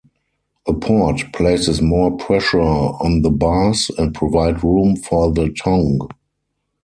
[0.65, 6.09] A port places more pressure on the bars, and provide room for the tongue.